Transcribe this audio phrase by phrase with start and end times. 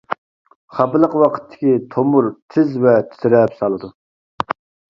[0.77, 3.93] خاپىلىق ۋاقىتتىكى تومۇر تېز ۋە تىترەپ سالىدۇ.